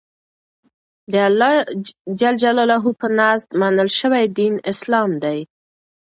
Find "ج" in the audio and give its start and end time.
2.19-2.21